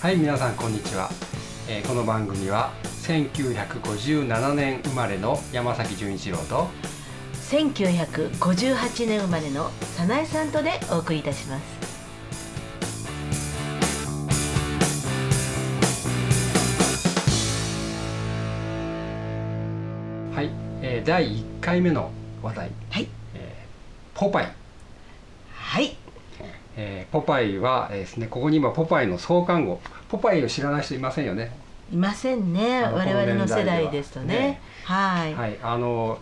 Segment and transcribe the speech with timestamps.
[0.00, 1.10] はい皆さんこんにちは、
[1.68, 6.68] えーこの番組は1957年生まれの山崎純一郎と
[7.50, 11.80] 1958年生まれの早苗さんとでお送りいたします。
[20.34, 20.50] はい、
[20.82, 22.10] えー第1回目の
[22.42, 23.08] 話題、はい。
[23.34, 24.59] えーポパイ、はい
[26.82, 29.80] えーポパイは、えーですねここに今ポパイの創刊号。
[30.08, 31.52] ポパイを知らない人いませんよね。
[31.92, 32.82] いませんね。
[32.82, 34.26] 我々の世代ですとね。
[34.26, 36.18] ねはい、はい、あの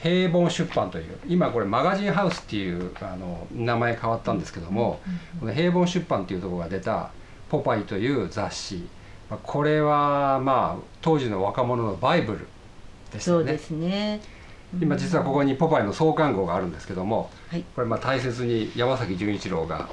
[0.00, 5.00] 平凡出版という今これマガジンハウスっていうあの名前変わったんですけども、
[5.40, 7.10] この平凡出版っていうところが出た
[7.50, 8.86] 「ポパイ」という雑誌。
[9.28, 12.46] まあこれはまあ当時の若者のバイブル
[13.12, 13.44] でしたよね。
[13.44, 14.20] そうですね
[14.80, 17.64] 今実はここに「ポパイ」の創刊号があるんですけどもはい。
[17.74, 19.88] これまあ大切に山崎純一郎が、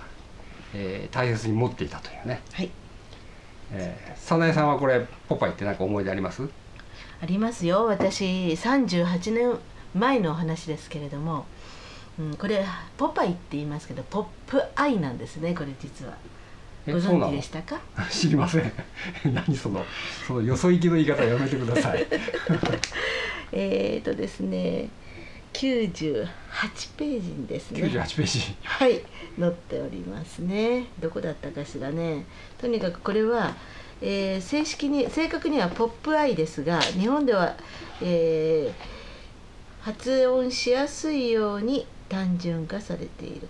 [0.74, 2.72] えー大切に持っていたというね、はい。
[3.72, 6.44] えー、早苗さんはこれ「ポパイ」って何か思い出あります？
[7.22, 7.86] ありますよ。
[7.86, 9.58] 私38年
[9.96, 11.46] 前のお話ですけれども、
[12.20, 12.66] うん、これ
[12.98, 16.14] ポパイって言いますけどポップアイなんですねこれ実は。
[16.86, 17.80] ご存知でしたか？
[18.12, 18.72] 知りません。
[19.34, 19.86] 何その
[20.28, 22.06] そのよそ行きの言い方やめてください
[23.54, 24.90] えーとですね
[25.54, 26.28] 98
[26.98, 27.82] ページにですね。
[27.84, 28.56] 98ページ。
[28.64, 29.02] はい
[29.40, 30.88] 載っておりますね。
[31.00, 32.26] どこだったかしらね。
[32.60, 33.56] とにかくこれは、
[34.02, 37.56] えー正式に正確にはポップアイですが日本では、
[38.02, 39.04] えー
[39.82, 43.50] 発音しやすいように単純化されているという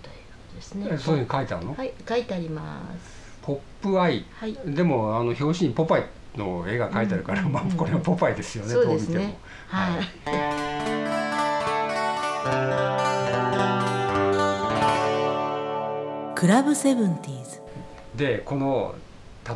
[0.50, 0.88] とですね。
[0.90, 3.38] えそういう書いてあるの、はい書いてあります。
[3.40, 4.56] ポップアイ、はい。
[4.66, 6.04] でもあの表紙にポパイ
[6.36, 7.52] の絵が描いてあるから、うん。
[7.52, 9.98] まあこれはポパイですよね、そうどう見ても、ですねは
[16.32, 17.60] い、クラブセブンティーズ。
[18.16, 18.94] でこの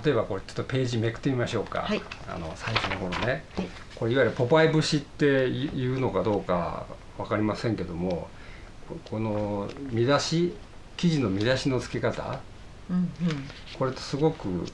[0.04, 2.02] 例えばこれちょっとページめくってみましょうか、はい。
[2.28, 3.44] あの最初の頃ね。
[3.56, 3.68] はい。
[3.94, 6.84] これいわゆるポパイ節っていうのかどうか
[7.16, 8.28] 分かりませんけども
[8.88, 10.54] ここの見出し
[10.96, 12.40] 記事の見出しの付け方。
[12.90, 13.10] うんうん。
[13.78, 14.66] これってすごく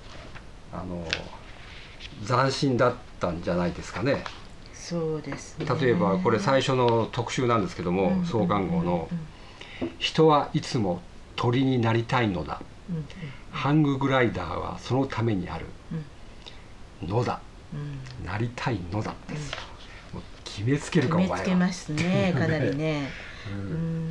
[0.73, 1.07] あの
[2.27, 4.25] 斬新だったんじゃないですかね。
[4.73, 5.67] そうですね。
[5.81, 8.25] 例えばこれ最初の特集なんですけども、うん。
[8.27, 9.19] 創刊号のうん
[9.99, 11.03] 「人はいつも
[11.37, 12.61] 鳥になりたいのだ。
[13.51, 15.67] ハンググライダーはそのためにある。
[17.03, 17.41] のだ。
[17.73, 18.27] うん。
[18.27, 19.51] なりたいのだ」です。
[19.53, 19.59] よ、
[20.15, 21.45] もう決めつけるかお決前は。
[21.45, 23.11] めつけますね かなりね。
[23.49, 24.09] ううん。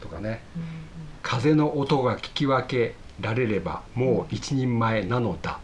[0.00, 0.42] とかね。
[0.56, 0.62] うん
[1.22, 5.58] 「風の音が聞き分けられればもう一人前なのだ」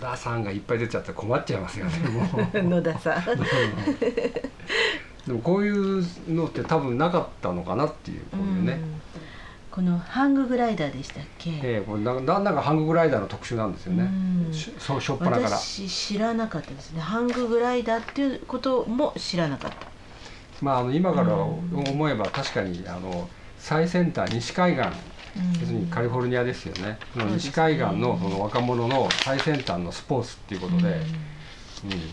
[0.00, 1.92] 野田さんがいっぱい出ちゃって困っちゃいますよね。
[2.62, 3.24] 野田さん。
[5.26, 9.00] でもこういうのって多分なかったのかなっていうこういうね、うん。
[9.70, 11.50] このハンググライダーでしたっけ？
[11.50, 14.04] ええこれなだんだんかハンググライダーの特集なんですよね、
[14.50, 15.48] うそうしょっぱなから。
[15.50, 17.00] 私知らなかったですね。
[17.00, 19.76] ハンググライダーっていうことも知らなかった。
[20.62, 21.84] まああの今からうん。
[21.90, 23.28] 思えば確かにあの
[23.58, 24.92] 最先端西海岸うん
[25.60, 27.32] 要するにカリフォルニアですよね、うですね。
[27.34, 30.98] 西海岸のその若者の最先端のスポーツっていうことで、うん。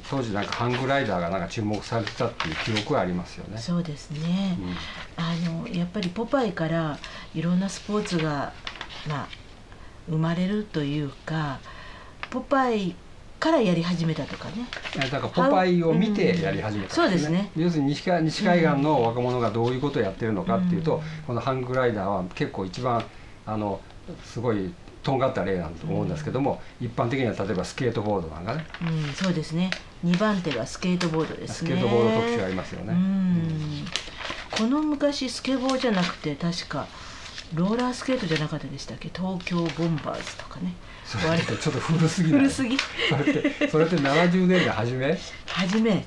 [0.09, 3.57] 当時なんかハンググライダーがなんか注目されてたっていう記憶はありますよね。
[3.57, 4.75] そうですね、うん。
[5.23, 6.99] あのやっぱりポパイから
[7.33, 8.53] いろんなスポーツが
[9.07, 9.27] まあ
[10.07, 11.59] 生まれるというか
[12.29, 12.95] ポパイ
[13.39, 14.67] からやり始めたとかね。
[14.97, 17.51] だからポパイを見てやり始めたんそうですね。
[17.55, 21.01] 要するに西海西海岸の若者がどういうことをやってるのかっていうと、うん。
[21.27, 23.03] このハンググライダーは結構一番
[23.45, 23.79] あの
[24.23, 24.73] すごい
[25.03, 28.65] とんがった例なんだと思うんですけども、一般的には例えばスケートボードなんかね。
[28.81, 29.69] うんそうですね。
[30.03, 31.69] 2番手がスケートボードですね。
[31.69, 32.93] スケートボード特集ありますよね。
[32.93, 33.85] うん。
[34.51, 36.87] この昔スケボーじゃなくて確か
[37.53, 39.09] ローラースケートじゃなかったでしたっけ？
[39.15, 40.73] 東京ボンバーズとかね。
[41.05, 42.39] それってちょっと古すぎない？
[42.41, 42.77] 古すぎ？
[42.77, 45.17] それってそれって70年代初め？
[45.45, 46.05] 初め。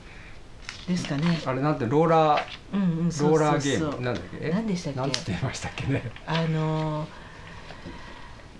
[0.89, 1.41] ですかね。
[1.47, 2.43] あれなんてローラー
[2.73, 4.05] うんうんロそうーラーゲそうそうーム？
[4.07, 4.47] なんだっけ？
[4.47, 4.51] え？
[4.51, 5.01] 何でしたっけ？
[5.01, 6.03] なんつって言いましたっけね？
[6.27, 7.09] あのー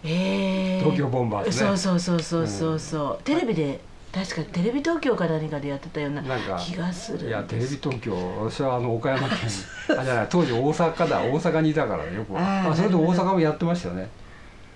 [0.05, 1.67] えー、東京ボンバーズね。
[1.69, 3.81] そうそうそうそうそうそう、テレビで
[4.25, 6.23] 確かテレビ東京か何かでやってたような
[6.59, 8.13] 気がするいやテレビ東京
[8.45, 9.39] 私はあの岡山県
[9.99, 14.09] あじゃない当時大阪だ大阪にいたからよくあそれで大阪もやってましたよね、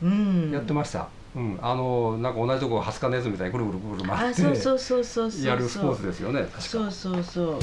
[0.02, 0.50] うん。
[0.52, 1.08] やってました。
[1.34, 1.58] うん。
[1.62, 6.60] あのなんか同じとこハスカネズミみたいにぐるぐるぐるぐる回あってやるスポーツですよね確か。
[6.60, 7.58] そうそうそう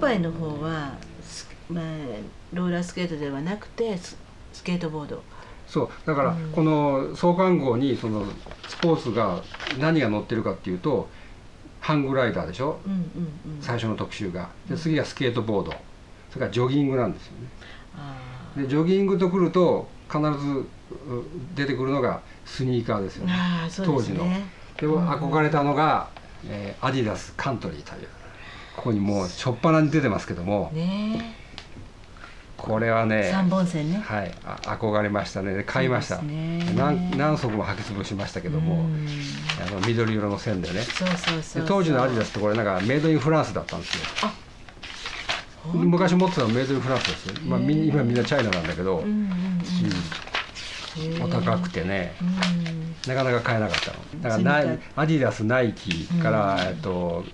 [0.00, 1.84] パイの方はスまあ、
[2.52, 4.16] ローラースケートではなくてス
[4.52, 5.22] スケートボード。
[5.68, 6.50] そうだからうん。
[6.52, 8.24] この創刊号にその
[8.68, 9.40] スポーツが
[9.78, 11.08] 何が載ってるかっていうと
[11.80, 12.80] ハングライダーでしょ？
[12.84, 13.62] うんうんうん。
[13.62, 14.48] 最初の特集が。
[14.68, 15.72] で次がスケートボード。
[16.30, 17.48] それからジョギングなんですよね。
[17.96, 18.16] あ
[18.56, 20.66] でジョギングとくると必ずう
[21.54, 23.34] 出てくるのがスニーカーですよーね。
[23.36, 26.08] あーそうで憧れたのが、
[26.48, 28.08] えーアディダスカントリーという
[28.80, 31.36] ここにもう初っ端に出てますけどもね
[32.56, 33.98] これはね三本線ね。
[33.98, 35.54] はいあ憧れましたね。
[35.54, 36.58] で買いました、ね。
[36.76, 39.06] 何何足も履き潰しましたけども、うん。
[39.66, 40.80] あの緑色の線でね。
[41.66, 44.30] 当時のアディダスってこれなんかメイドインフランスだったんですよ。
[45.72, 47.26] 昔持ってたのメイドインフランスです。
[47.28, 49.30] よ、まあ、み今みんなチャイナなんだけど、うん
[51.22, 52.94] お高くてねうん。
[53.08, 54.22] なかなか買えなかったの。
[54.22, 57.24] だからナイアディダスナイキから、うんえっと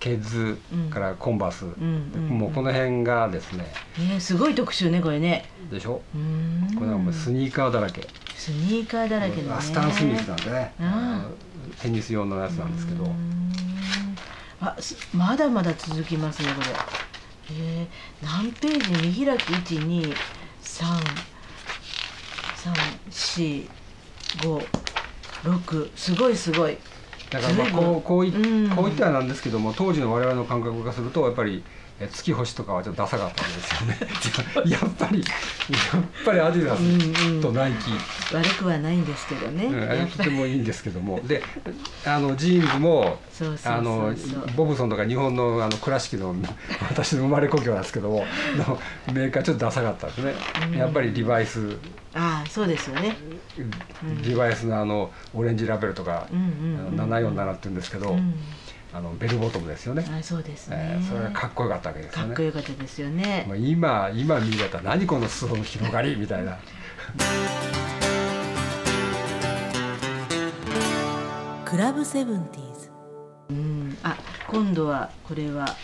[0.00, 0.90] ケッズうん。
[0.90, 3.66] からコンバース、もうこの辺がですね。
[4.10, 5.50] ねすごい特集ねこれね。
[5.70, 6.00] でしょ？
[6.14, 6.74] うん。
[6.76, 8.06] これはもうスニーカーだらけ、
[8.36, 9.54] スニーカーだらけのね。
[9.54, 10.72] アスタン・スミスなんでね、
[11.80, 13.52] テニス用のやつなんですけど、うん。
[14.60, 16.66] あすまだまだ続きますねこれ。
[17.50, 19.20] えー、何ページ？
[19.20, 19.50] 見開き？
[19.50, 20.14] 一二
[20.60, 21.00] 三
[22.56, 22.74] 三
[23.10, 23.68] 四
[24.44, 24.62] 五
[25.44, 25.90] 六。
[25.96, 26.76] すごいすごい
[27.30, 28.76] だからまあこうこうい、うん。
[28.76, 31.62] こういったらなんですけども当時の我々の感覚からするとやっぱりえ
[32.06, 34.70] 月星とかはちょっとダサかったんですよね。
[34.70, 35.26] やっぱりや
[36.00, 37.40] っぱりアディダうんうん。
[37.40, 37.90] スとナイキ、
[38.34, 41.20] 悪くはないんですけどね、うんとてもいいんですけども。
[41.24, 41.42] で
[42.04, 43.18] あのジーンズも
[43.64, 44.14] あの
[44.56, 46.34] ボブソンとか日本のあの倉敷の
[46.88, 48.24] 私の生まれ故郷なんですけども
[48.56, 48.80] の
[49.12, 50.34] メーカーちょっとダサかったですね、
[50.72, 50.76] うん。
[50.76, 51.76] やっぱりリバイス。
[52.14, 53.16] ああそうですよね。
[54.22, 56.46] リバイスのあのオレンジラベルとか、うんうん
[56.92, 58.34] うんあの747って言うんですけど、うん
[58.92, 62.28] あのベルボトムですよね、あそうですね、えーそれがかっこよかったわけですよね。
[62.28, 63.44] かっこよかったですよね。
[63.46, 66.16] まあ、今今見れたら何この裾の広がり？
[66.16, 66.58] みたいな。
[71.66, 72.90] クラブセブンティーズ。
[73.50, 74.16] うん、あ、
[74.48, 75.76] 今度はこれは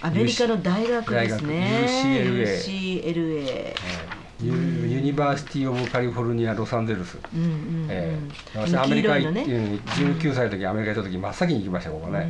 [0.00, 1.88] アメリカの大学ですね。
[1.88, 3.74] UCLA UCLA。
[4.40, 7.86] えーユユニバーシティ・オブ・カリフォルニア・ロサンゼルス、うんうんうん。
[7.88, 9.78] えー私アメリカ行っ黄色いのね。
[9.98, 10.08] うん。
[10.18, 12.28] 19歳の時アメリカ行った時真っ先に行きましたここね、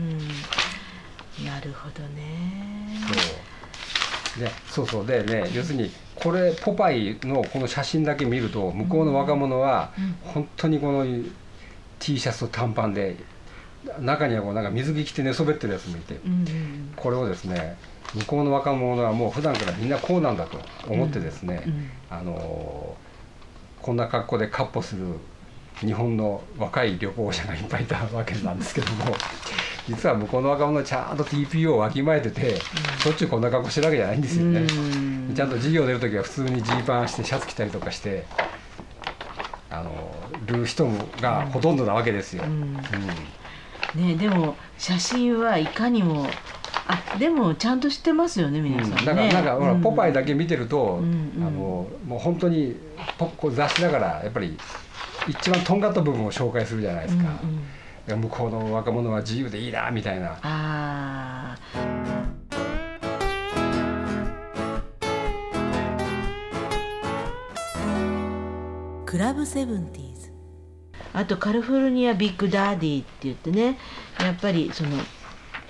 [1.40, 1.46] うん。
[1.46, 2.88] なるほどね。
[4.34, 4.44] そう。
[4.44, 5.06] でそうそう。
[5.06, 10.16] でね要するにこれポパイのこの写真だけ見ると向こうの若者はうん。
[10.22, 11.04] 本当にこの
[11.98, 13.16] T シャツと短パンで
[14.00, 16.20] 中にはこうなんか水着着て寝そべってるやつもいて。
[16.24, 16.92] うんうん。
[16.94, 17.76] これをですね
[18.14, 20.58] 向こうの若者はもう普段からみんなこうなんだと
[20.88, 22.96] 思ってですね、うんあの
[23.82, 25.04] こんな格好で闊歩する
[25.76, 29.14] 日本の若い旅行者がいっぱいいたわけなんですけども
[29.88, 35.34] 実は向こうの若者はちゃんと TPO をわきまえてて、しょっちゅうこんな格好してるわけじゃないんですよね、うん。
[35.36, 38.24] ちゃんと授業出る時は普通にジーパンしてシャツ着たりとかして
[39.70, 40.12] あの
[40.46, 40.88] る人
[41.20, 42.50] がほとんどなわけですよ、うん。
[43.96, 44.08] うん。
[44.08, 46.26] ねでも写真はいかにも
[46.88, 48.96] あでもちゃんと知ってますよね皆さんね。
[49.05, 52.76] だからなんかほら、うんポパイだけ見てると、うんうんあのもう本当に
[53.19, 54.56] ポこう雑誌だからやっぱり
[55.28, 57.56] 一番とんがった部分を紹介するじゃないですか、うんうん
[58.06, 61.56] いや向こうの若者は自由でいいなみたいなああ。
[69.04, 70.33] クラブセブンティーズ。
[71.14, 73.76] あとカリフォルニアビッグダディって言ってね、
[74.21, 74.90] やっぱりその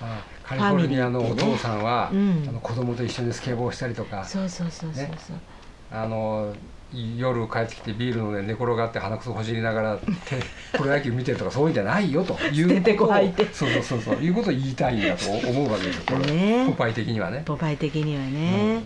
[0.02, 2.48] あカリフォルニアのお父さんは、ねうん。
[2.48, 5.04] あの子供と一緒にスケボーしたりとかそうそうそうそう。
[5.04, 5.10] ね。
[5.90, 6.54] あの
[6.92, 10.04] 夜帰ってきてビール飲んで寝転がって鼻くそほじりながらて
[10.72, 12.38] プロ野球見てるとかそういうんじゃないよと。
[12.52, 13.44] いう捨ててこいて。
[13.52, 14.14] そうそうそうそう。
[14.16, 16.66] いうことを言いたいんだと思うわけですよこれ、ね。
[16.66, 17.42] ポパイ的にはね。
[17.44, 18.84] ポパイ的にはね、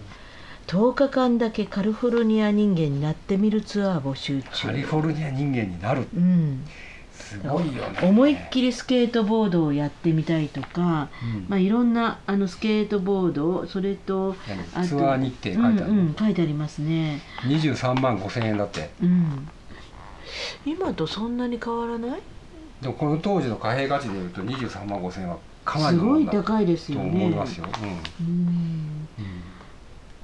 [0.66, 4.68] 10日間だけカリフォルニア人間になってみるツアー募集中。
[4.68, 6.06] カリフォルニア人間になる。
[6.14, 6.64] うん。
[7.30, 8.00] すごいよね。
[8.02, 11.46] 思いっきりスケートボードをやってみたいとか、うん。
[11.48, 14.34] まあ、いろんなあのスケートボードそれと
[14.74, 15.92] 何ツアー日程書いてある。
[15.92, 18.90] うんうん、書いてありますね、23万5千円だって。
[19.02, 19.48] うん、
[20.66, 22.20] 今とそんなに変わらない？
[22.80, 27.04] でもこの当時の貨幣価値でいうと23万5千円はかなりすごい高いですとよ。
[27.04, 27.66] ね思いますよ、
[28.20, 28.26] うん。
[28.26, 29.08] うん。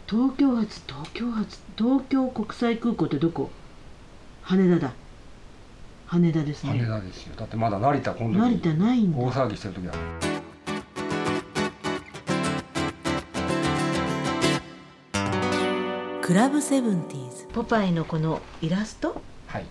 [0.09, 3.51] 東京発東京発東京国際空港ってどこ？
[4.43, 4.93] 羽田だ
[6.09, 6.71] 羽田ですね。
[6.71, 7.35] 羽田ですよ。
[7.37, 9.19] だってまだ成田今度成田ないんだ。
[9.19, 9.95] 大騒ぎしてる時は
[16.23, 17.47] クラブセブンティーズ。
[17.53, 19.21] ポパイのこのイラスト？
[19.49, 19.63] はい。
[19.63, 19.67] うん、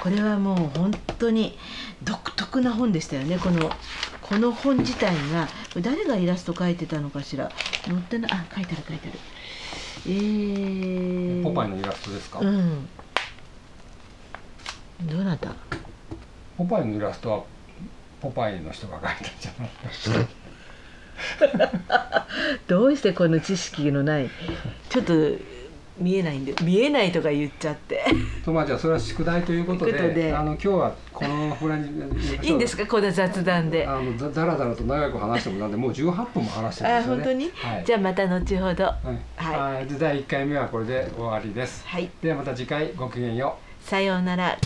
[0.00, 1.58] これはもう本当に
[2.04, 3.38] 独特な本でしたよね。
[3.38, 3.70] この
[4.20, 5.48] この本自体が。
[5.80, 7.50] 誰がイラスト描いてたのかしら？
[7.84, 9.18] 載ってなあ描いてある描いてある。
[10.06, 12.88] えー、ポパイのイラストですか、うん
[15.02, 15.50] どなた？
[16.56, 17.42] ポパイのイラストは
[18.20, 20.26] ポパイの人が描いたんじゃない
[22.68, 24.30] どうしてこの知識のない？
[24.88, 25.12] ちょっと
[25.98, 28.02] 見えないんで見えないとか言っちゃって。
[28.44, 31.86] とまあじゃあそれは宿題ということであの今日はこのぐらいに
[32.42, 32.86] いいんですか？
[32.86, 33.86] こんな雑談で。
[33.86, 37.22] ああのだだらだらと長く話してもなんでもう18分も話してるんですよね。
[37.22, 38.84] 本当に、はい、じゃあまた後ほど。
[38.84, 38.94] は
[39.38, 39.86] い、はい。
[39.98, 41.86] 第1回目はこれで終わりです。
[41.86, 42.10] はい。
[42.22, 43.88] ではまた次回ごきげんよう。
[43.88, 44.56] さようなら